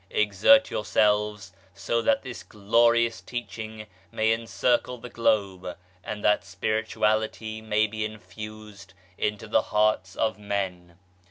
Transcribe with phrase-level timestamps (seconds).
[0.09, 7.85] Exert yourselves so that this glorious teaching may encircle the globe, and that spirituality may
[7.85, 10.97] be infused into the hearts of men.